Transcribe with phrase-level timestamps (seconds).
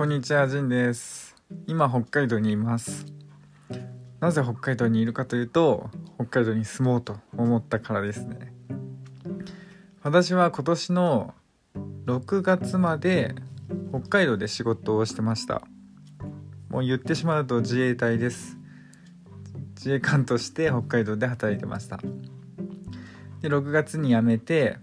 [0.00, 1.36] こんにちは、ジンです。
[1.66, 3.04] 今、北海道にいます。
[4.18, 8.54] なぜ北海道にいるかというと、北海道に住もうと思ったからですね。
[10.02, 11.34] 私は今年の
[12.06, 13.34] 6月まで
[13.90, 15.60] 北海道で仕事をしてました。
[16.70, 18.56] もう言ってしまうと自衛隊です。
[19.76, 21.98] 自衛官として北海道で働いてました。
[23.42, 24.78] で、6月に辞めて、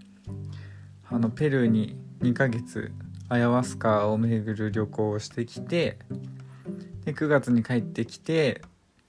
[1.10, 2.92] あの、ペルーに2ヶ月
[3.30, 5.98] アヤワスカを巡る旅行をしてきて
[7.04, 8.62] で9月に帰ってきて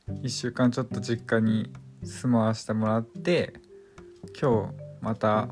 [0.09, 1.71] 1週間ちょっと実家に
[2.03, 3.53] 住まわせてもらって
[4.39, 5.47] 今日また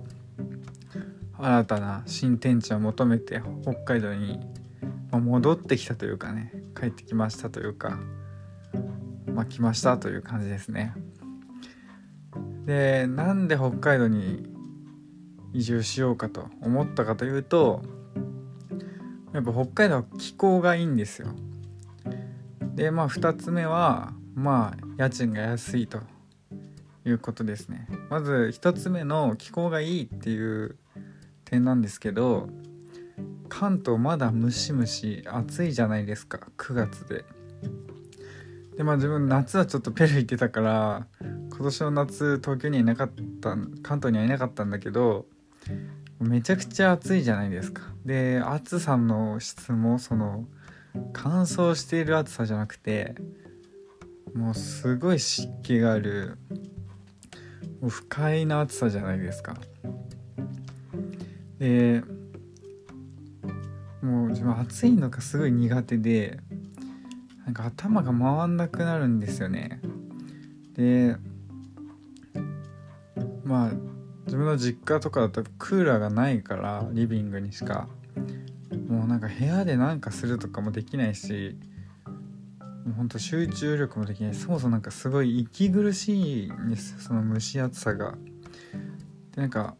[1.37, 4.39] 新たな新天地を求めて北海道に、
[5.11, 7.99] 戻ってきたというかね帰ってきましたというか
[9.33, 10.93] まあ来ましたという感じですね。
[12.65, 14.45] でなんで北海道に
[15.53, 17.81] 移住しようかと思ったかというと
[19.33, 21.27] やっぱ北海道は気候がいいんですよ。
[22.75, 25.99] でまあ2つ目はまあ家賃が安いと
[27.05, 27.87] いうことですね。
[28.09, 30.77] まず1つ目の気候がいいっていう
[31.45, 32.49] 点なんですけど
[33.49, 37.25] 関東まだムシムシ暑いじゃないですか9月で。
[38.77, 41.07] でまあ自分夏はちょっとペルー行ってたから
[41.49, 45.25] 今年の夏東京にはいなかった関東にはいなかったんだけど
[46.19, 47.96] めちゃくちゃ暑いじゃないですか。
[48.07, 50.45] で暑さの質もその
[51.11, 53.15] 乾燥している暑さじゃなくて
[54.33, 56.37] もうすごい湿気がある
[57.85, 59.57] 不快な暑さじゃないですか。
[61.59, 62.01] で
[64.01, 66.39] もう自分暑いのがすごい苦手で
[67.43, 69.81] なんか頭が回んなくなるんですよね。
[70.75, 71.17] で
[73.43, 73.71] まあ
[74.27, 77.89] 自分の実家とかだとクーラーがないからリビングにしか。
[78.87, 81.57] もうなんか部屋でなんかするとかもできないし
[82.85, 88.15] もうほんと集中力もできないそもそもなんかすごい息苦しいんですその蒸し暑さが。
[89.35, 89.75] でなんか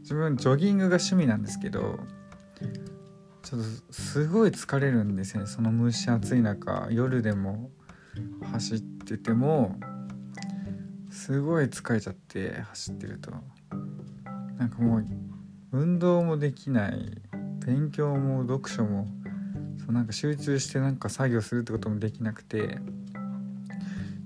[0.00, 1.98] 自分ジョギングが趣味なんですけど
[3.42, 6.86] ちょっとすごい疲れるんですよねその蒸し暑い中。
[6.90, 7.70] 夜でも
[8.52, 9.78] 走ってても
[11.10, 13.32] すごい疲れちゃって走ってると。
[14.56, 15.06] なんかもう
[15.72, 17.22] 運動もできない。
[17.66, 19.06] 勉強も読書も
[19.78, 22.78] そうなんか集中してなんか作業するってこともできなくて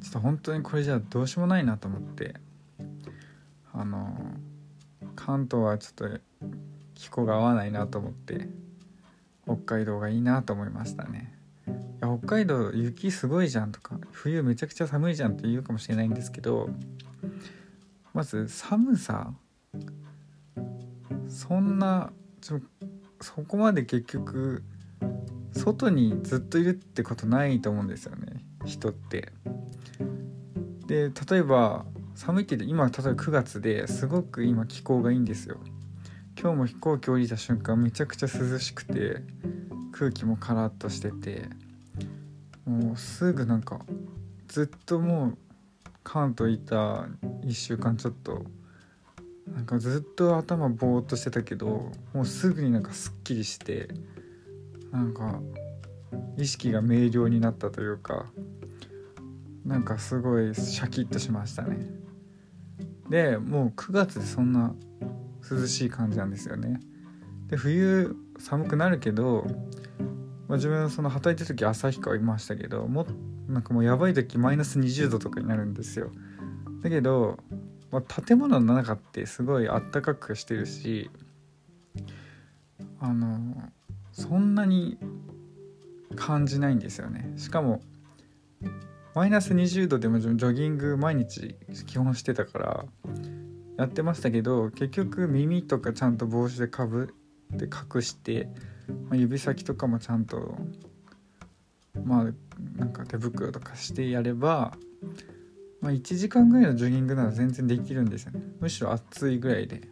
[0.02, 2.34] ちょっと本当にこれじゃどうしようもないなと思って
[3.72, 4.16] あの
[5.16, 6.20] 関東はちょっと
[6.94, 8.48] 気候が合わないなと思って
[9.44, 11.34] 北海道がいいなと思いましたね。
[11.66, 16.70] いや北海道雪すごいじゃんとか冬めちゃくちゃ寒いじゃんって言うかもしれないんですけど
[18.12, 19.32] まず寒さ
[21.28, 22.60] そんなちょ
[23.24, 24.62] そこまで結局
[25.52, 29.32] 外にずっといるってことないと思うんですよね人って。
[30.86, 35.56] で例えば寒いって言って今例えば9月ですごく今気候がいいんですよ。
[36.38, 39.22] 今日も飛行機降りた瞬間めちゃくちゃ涼しくて
[39.92, 41.48] 空気もカラッとしてて
[42.66, 43.80] もうすぐなんか
[44.48, 45.38] ずっともう
[46.02, 47.06] 関東いた
[47.42, 48.44] 1週間ちょっと
[49.46, 53.88] なんかずっと頭ぼーっとしてたけどもうすぐになんかすっきりして
[54.90, 55.40] なんか
[56.36, 58.26] 意識が明瞭になったというか
[59.64, 61.78] なんかすごいシャキッとしましたね。
[63.08, 64.74] でもう9月でそんな
[65.50, 66.80] 涼しい感じなんですよね。
[67.48, 69.46] で冬寒くなるけど、
[70.48, 73.06] まあ、自分その働いてる時旭川いましたけども
[73.48, 76.10] なんかもうやばい時マイナス20度とかになるんですよ。
[76.82, 77.38] だけど、
[77.94, 81.12] まあ、建物の中ってすごいあったかくしてるし
[82.98, 83.70] あの
[84.10, 84.98] そんなに
[86.16, 87.32] 感じないんですよね。
[87.36, 87.80] しかも
[89.14, 91.54] マイナス20度でもジョギング毎日
[91.86, 92.84] 基本してたから
[93.78, 97.14] やってましたけど結局耳とかちゃんと帽子でかぶ
[97.54, 98.48] って隠して、
[99.08, 100.56] まあ、指先とかもちゃんと
[102.04, 102.24] まあ
[102.76, 104.76] なんか手袋とかしてやれば、
[105.84, 108.40] まあ、1時間ぐらいのジョギングなら全然できるんですよね。
[108.58, 109.82] むしろ暑いぐらいで、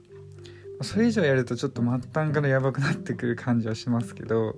[0.79, 4.56] まそれ以上やるとちょっと末端からやばくなってくる感じはしますけど、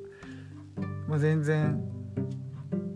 [1.09, 1.83] まあ、全然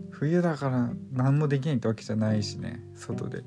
[0.09, 2.81] 冬だから何もできないってわけじゃないしね。
[2.95, 3.43] 外で。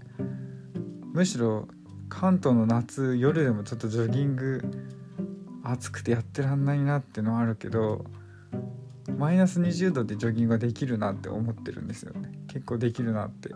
[1.14, 1.68] むしろ
[2.10, 4.62] 関東の夏夜でもちょっとジョギング
[5.64, 8.04] 暑くてやってらんないなってのはあるけど
[9.16, 12.30] マイナス20度でジョギングができるなって思ってるんですよね。
[12.48, 13.54] 結構できるなって。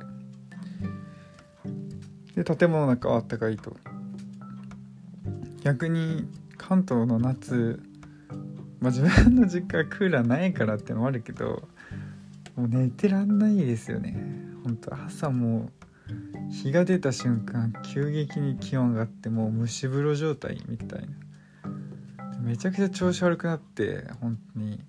[2.36, 3.76] で建物の中はあったかいと。
[5.62, 7.82] 逆に関東の夏、
[8.78, 11.68] まあ自分の実家はクーラーないからってのもあるけど
[12.54, 14.16] もう寝てらんないですよね。
[14.62, 15.70] 本当朝も
[16.08, 21.06] う日が出た瞬間急激に気温上がってもう蒸し風呂状態みたいな。
[22.40, 24.84] めちゃくちゃ調子悪くなって本当に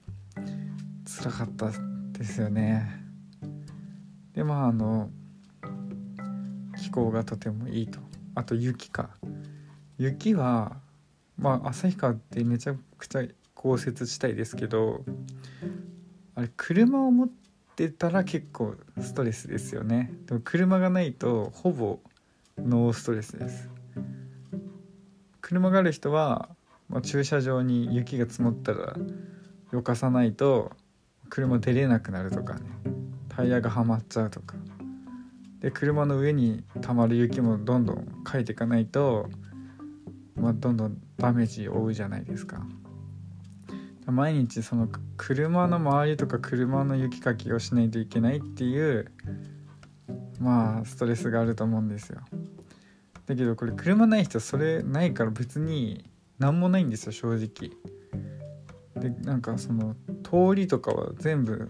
[1.06, 1.72] 辛かった
[2.12, 3.02] ですよね。
[4.36, 5.10] でまああの
[6.98, 8.00] 候がとてもいいと。
[8.34, 9.10] あと雪か。
[10.00, 10.78] 雪は
[11.38, 13.24] まあ旭川ってめちゃくちゃ
[13.56, 15.04] 豪雪地帯ですけど
[16.36, 17.30] あれ車を持っ
[17.76, 20.12] てたら結構ストレスですよね。
[20.26, 22.00] でも車がないとほぼ
[22.58, 23.70] ノーストレスです。
[25.42, 26.50] 車がある人は、
[26.90, 28.96] まあ、駐車場に雪が積もったら
[29.72, 30.72] よかさないと
[31.30, 32.62] 車出れなくなるとかね。
[33.30, 34.56] タイヤがはまっちゃうとか。
[35.60, 39.30] で車の上に溜まる雪もどんどんかいていかないと、
[40.36, 42.66] まあ、どんどんダメージ負うじゃないですか。
[44.06, 44.88] 毎日その
[45.18, 49.12] 車の周りとか車の雪かきをしないといけないっていう
[50.40, 52.22] まあストレスがあると思うんですよ。
[53.26, 57.72] だけどこれ車ない人それないから別に何もないんですよ正直。
[58.96, 61.70] でなんかその通りとかは全部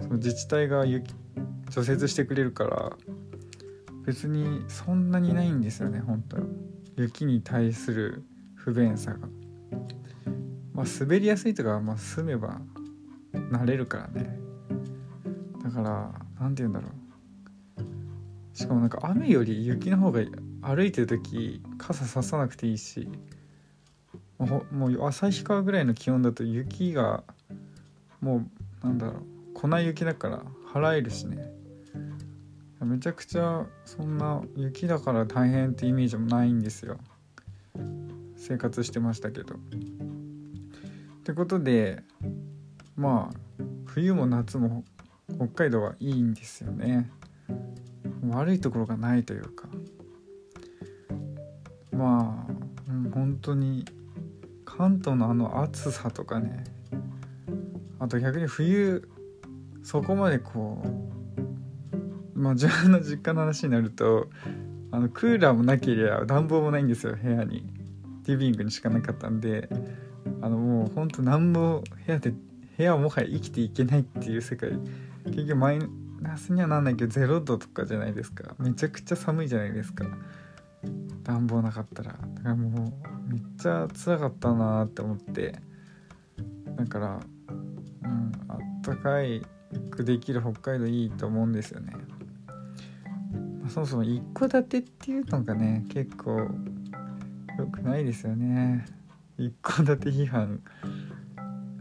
[0.00, 1.14] その自治体が雪
[1.70, 2.96] 除雪してくれるから
[4.06, 6.38] 別にそんなにないんですよね本当
[6.96, 8.24] 雪に対する
[8.54, 9.18] 不便さが。
[10.72, 12.60] まあ滑りやすいとかまあ住めば
[13.32, 14.38] 慣れるからね。
[15.62, 18.56] だから何て言うんだろう。
[18.56, 20.20] しかもなんか雨より雪の方が
[20.62, 23.08] 歩いてる時傘ささなくていいし。
[24.38, 27.24] もうもう旭川ぐらいの気温だと雪が
[28.20, 28.46] も
[28.82, 29.22] うなんだろう。
[29.54, 30.42] 粉雪だから。
[30.72, 31.50] 払えるしね。
[32.80, 36.98] めちゃくちゃそんな雪だから大変ってイメージもないんですよ。
[38.36, 39.54] 生活してましたけど。
[39.56, 39.58] っ
[41.24, 42.02] てことで
[42.96, 44.84] まあ冬も夏も
[45.36, 47.10] 北海道はいいんですよね。
[48.28, 49.68] 悪いところがないというか。
[51.92, 52.52] まあ、
[52.90, 53.84] うん、本当に
[54.64, 56.64] 関東のあの暑さとかね。
[57.98, 59.08] あと逆に冬
[59.88, 64.28] そこまでこうまあ自分の実家の話になると
[64.90, 67.66] あのクーラーもなければ暖房もないんですよ部屋に。
[68.26, 69.70] リビングにしかなかったんで。
[70.42, 72.34] あのもうほんと何も部屋で
[72.76, 74.72] 部屋はもはや生きていけないっていう世界。
[75.24, 75.78] 結局マイ
[76.20, 78.54] ナスにはなんないけど0度とかじゃないですか。
[78.58, 80.04] めちゃくちゃ寒いじゃないですか。
[81.22, 82.12] 暖房なかったら。
[82.12, 82.92] だからも
[83.28, 85.54] うめっちゃ辛かったなって思って。
[86.76, 87.20] だから
[88.02, 89.42] うんあったかい
[89.90, 91.92] くできる北海道いいと思うんですよね、
[93.60, 96.48] まあ、そもそも一戸建てっていうのがね結構
[97.58, 98.86] 良くないですよね。
[99.36, 100.60] 一戸建て批判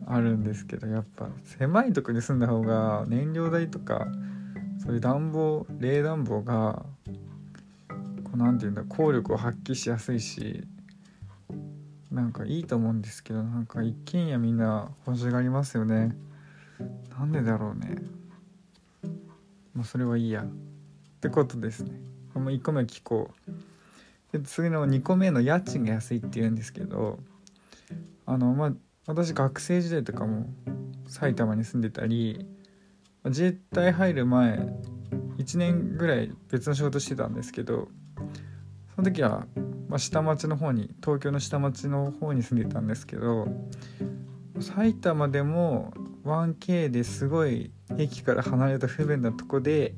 [0.07, 4.07] あるんですけどやっぱ狭いとこに住んだ方が燃料代とか
[4.83, 6.85] そういう暖房冷暖房が
[8.23, 10.63] こう何て言うんだ効力を発揮しやすいし
[12.11, 16.15] なんかいいと思うんですけどなんか一軒家みんな欲しがりますよね。
[17.09, 17.95] なんでだろうね。
[19.74, 20.47] まあそれはいいやっ
[21.21, 22.00] てことですね。
[22.39, 23.51] も1個目聞こう。
[24.31, 27.19] で次の2個目の家賃が安いって言うんですけど
[28.25, 28.73] あのまあ
[29.06, 30.47] 私学生時代とかも
[31.07, 32.45] 埼玉に住んでたり
[33.23, 34.69] 自衛隊入る前
[35.37, 37.87] 1年ぐらい別の仕事してたんですけど
[38.95, 39.45] その時は、
[39.87, 43.47] ま、下町の方に東京の下町の方に住んでたんですけど
[44.59, 45.94] 埼玉でも
[46.27, 49.95] 1K ですごい駅から離れた不便なとこで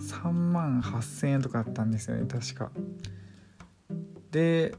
[0.00, 2.70] 3万8,000円とかあったんですよね確か。
[4.30, 4.74] で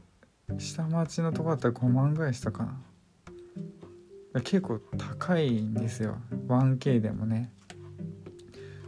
[0.58, 4.40] 下町のとこだったら5万ぐらいしたかな。
[4.42, 6.16] 結構高いんですよ
[6.48, 7.52] 1K でもね。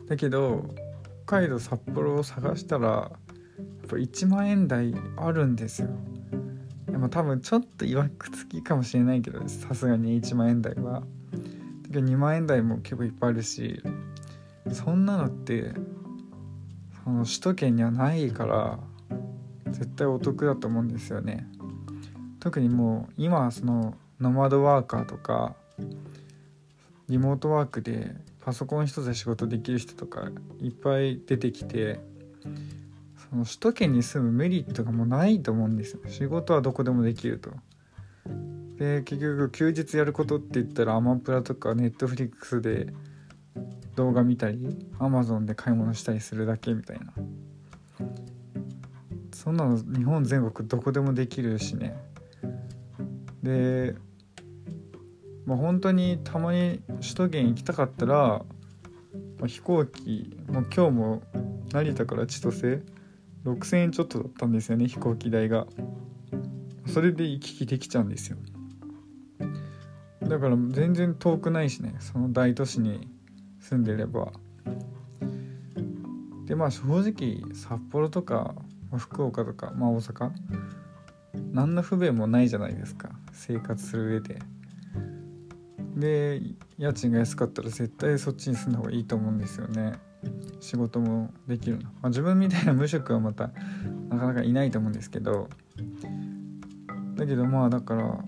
[0.08, 0.74] だけど
[1.26, 3.10] 北海道札幌を探したらやっ
[3.88, 5.88] ぱ1万円台あるんですよ。
[6.86, 11.02] でも多分ちょっといわくつきかもしれないけどさすがに1万円台は。
[12.00, 13.82] 2万円台も結構いっぱいあるし
[14.72, 15.72] そんなのって
[17.04, 18.78] その首都圏にはないから
[19.66, 21.46] 絶対お得だと思うんですよね。
[22.38, 25.54] 特にもう今そのノマドワーカーとか
[27.08, 30.30] リモートワークでパソコン一つで仕事できる人とか
[30.60, 32.00] いっぱい出てきて
[33.30, 36.00] その首都圏に住むメリットがもうないと思うんですよ。
[36.08, 37.50] 仕事はどこでもできると。
[38.82, 42.88] で結局休日やることって言ったらアマプラとかネットフリックスで
[43.94, 47.12] 動画見たりアマゾンで買い物したりするだけみたいな。
[49.32, 51.94] そんなの日本全国どこでもできるしね。
[53.40, 53.94] で
[55.46, 58.44] まあ、本当にたまに首都圏行きたかったら、ま
[59.44, 61.22] あ、飛行機もう今日も
[61.72, 62.82] 成田から千歳
[63.44, 65.68] 6,000円ちょっとだったんですよね飛行機代が。
[66.88, 68.38] それで行き来できちゃうんですよ。
[70.32, 73.06] だから全然遠くないしねその大都市に
[73.60, 74.32] 住んでれば。
[76.46, 78.54] でまあ正直札幌とか
[78.96, 80.30] 福岡とかまあ大阪
[81.52, 83.10] 何の不便もないじゃないですか。
[83.32, 84.38] 生活する上で。
[85.96, 86.40] で
[86.78, 89.92] 家賃が安かったら絶対そっちに住んだ方がいいと思うんですよね。
[90.60, 93.50] 仕事もできるの、まあ、自分みたいな無職はまた
[94.08, 95.50] なかなかいないと思うんですけど。
[97.16, 98.24] だけどまあだから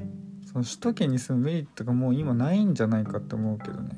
[0.54, 3.90] その首都圏に住むメリットがもう今ないんじゃないかって思うけどね、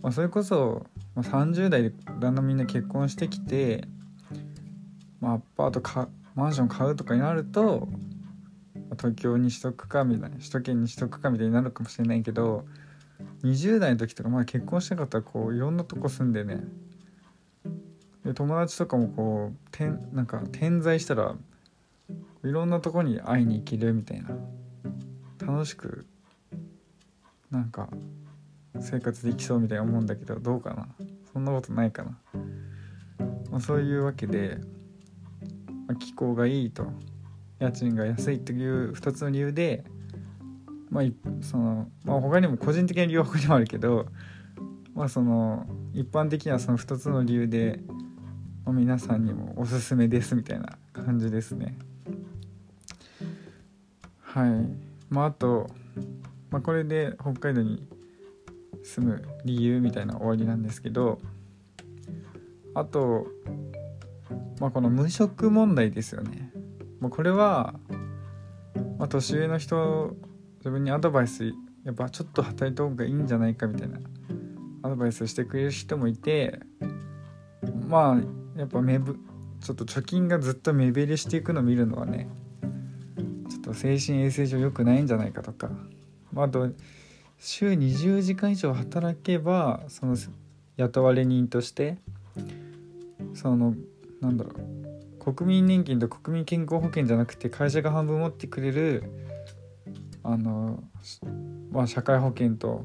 [0.00, 3.84] まあ、それこそ、ま、30代でだんだんみんな結婚してきて、
[5.20, 7.88] まあ、アパートかマンション買うとかになると
[8.92, 12.64] 東京にしとくかみたいな首都圏にしとくかみたいになるかもしれないけど
[13.44, 16.60] 20代の時とかまだ結婚してなかったらこういろんなとこ住んでね。
[18.24, 21.34] で友達とかもこうてんなんか点在したら
[22.44, 24.30] いろんなとこに会いに行けるみたいな。
[25.46, 26.06] 楽しく
[27.50, 27.88] なんか
[28.80, 30.88] 生活できそうみたいな思うんだけどどうかな。
[31.32, 32.18] そんなことないかな、
[33.50, 34.58] まあ、そういうわけで、
[35.86, 36.86] まあ、気候がいいと
[37.58, 39.84] 家賃が安いっていう2つの理由で
[40.90, 41.04] まあ
[41.40, 44.06] その、まあ、他にも個人的な理由は他にもあるけど
[44.94, 47.80] まあその一般的にはその2つの理由で、
[48.66, 51.78] まあ、皆さんにもおすすめですみたいな感じですね。
[54.20, 54.91] はい。
[55.12, 55.68] まああと、
[56.50, 57.86] まあ、これで北海道に
[58.82, 61.20] 住む理由みたいな終わりなんですけど
[62.74, 63.26] あと、
[64.58, 66.50] まあ、この無職問題ですよね。
[67.00, 67.74] もうこれは、
[68.98, 70.16] まあ、年上の人
[70.58, 71.52] 自分にアドバイス
[71.84, 73.98] やっぱちょっと働いた方がいいんじゃないかみたいな
[74.82, 76.60] アドバイスをしてくれる人もいて
[77.88, 79.18] まあやっぱ目ぶ
[79.60, 82.28] ちょっと貯金がずっと目減りしていくのを見るのはね
[83.62, 85.70] と精神衛生上良くないんじゃないかとか、
[86.32, 86.70] まあ、あと
[87.38, 90.16] 週20時間以上働けばその
[90.76, 91.98] 雇われ人として
[93.34, 93.74] その
[94.20, 94.50] なんだろ
[95.20, 99.04] う国民年金と国民健康保険じゃなくて会社が半分持ってくれる
[100.24, 100.82] あの、
[101.70, 102.84] まあ、社会保険と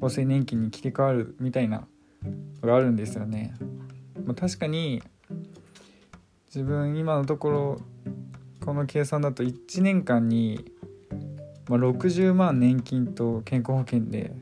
[0.00, 1.86] 厚生年金に切り替わるみたいな
[2.62, 3.54] のがあるんですよね。
[4.24, 5.02] まあ、確かに
[6.46, 7.80] 自分今のところ
[8.66, 10.72] この計算だと1年間に、
[11.68, 14.32] まあ、60万年金と健康保険で、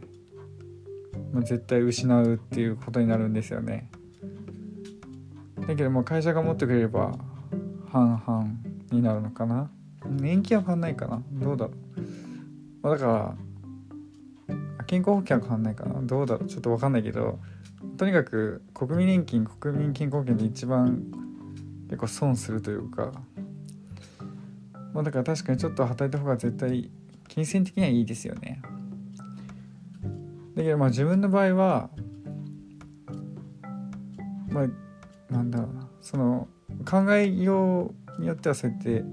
[1.31, 3.91] まあ、絶対失うっていうことになるんですよね。
[5.69, 7.19] だけども会社が持ってくれれば
[7.91, 8.47] 半々
[8.91, 9.71] になるのかな。
[10.09, 11.23] 年金は変わんないかな。
[11.31, 12.01] どうだろう、
[12.81, 13.37] まあ、だから
[14.87, 16.01] 健康保険は変わんないかな。
[16.01, 16.49] どうだろう。
[16.49, 17.39] ちょっと分かんないけど
[17.99, 21.05] とにかく国民年金国民健康保険で一番
[21.89, 23.13] 結構損するというか
[24.95, 26.91] まあだから確かにちょっと働いた方が絶対
[27.29, 28.63] 金銭的にはいいですよね。
[30.55, 31.91] だけどまあ自分の場合は
[34.49, 35.89] まあなんだろうな。
[36.01, 36.49] その
[36.89, 39.05] 考えようによってはそうやって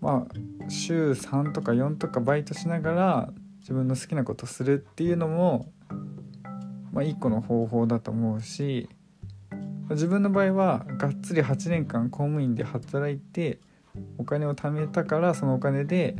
[0.00, 5.70] まあ週3とか4とかバイトしながら自分の好きなことするっていうのも
[6.92, 8.88] まあ一個の方法だと思うし
[9.90, 13.60] 自分の場合はがっつり8年間公務員で働いて
[14.18, 16.16] お金を貯めたからそのお金で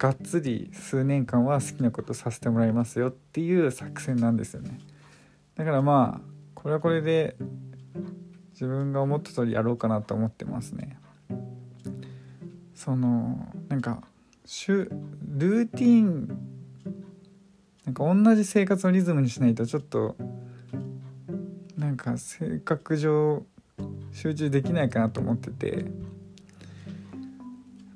[0.00, 4.78] がっつり数年間は好きなことさせてもらいますよっていう作戦なんですよね。
[5.56, 7.36] だからまあこれはこれで
[8.52, 10.98] 自分が思った通りやろうかなと思ってますね。
[12.74, 14.02] そのなんか
[14.66, 16.28] ルーティン
[17.84, 20.16] なんか同じ生活のリズムにしないとちょっと
[21.76, 23.44] なんか性格上
[24.12, 25.84] 集中できないかなと思ってて。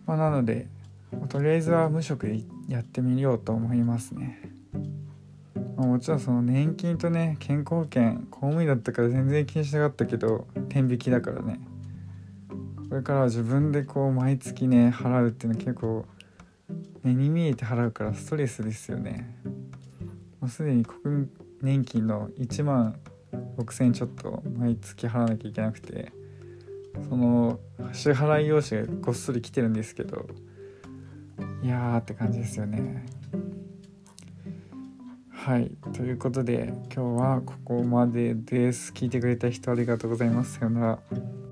[0.06, 0.68] まあなので
[1.28, 4.40] とりあえずは無職でやってみようと思いますね。
[5.76, 11.60] まあ、もちろんその年金とね健康保険公務員だったから全然気にしなかったけど天引きだからね。
[12.88, 16.04] これからは自分でこう毎月ね払うっていうのは結構
[17.02, 19.36] 目に見えて払うからストレスですよね。
[20.40, 21.30] もうすでに国民
[21.62, 22.96] 年金の1万
[23.56, 26.12] 6,000ちょっと毎月払わなきゃいけなくて。
[27.08, 27.60] その
[27.92, 30.26] 支払い用紙がごっそり来てるんですけど
[31.62, 33.06] いやーって感じですよね。
[35.30, 35.70] はい。
[35.92, 38.92] ということで今日はここまでです。
[38.92, 40.58] 聞いてくれた人ありがとうございます。
[40.58, 41.43] さようなら。